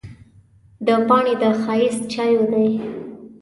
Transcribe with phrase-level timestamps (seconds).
[0.85, 2.67] دا پاڼې د ښایسته چایو دي.